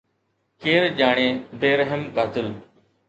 [0.63, 1.27] ڪير ڄاڻي،
[1.59, 2.47] بي رحم قاتل